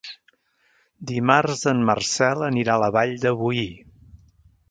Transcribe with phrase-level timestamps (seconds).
[1.11, 3.65] Dimarts en Marcel anirà a la Vall de Boí.